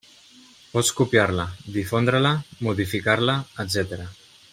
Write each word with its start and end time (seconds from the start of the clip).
Pots 0.69 0.87
copiar-la, 0.99 1.45
difondre-la, 1.75 2.31
modificar-la, 2.69 3.37
etcètera. 3.67 4.09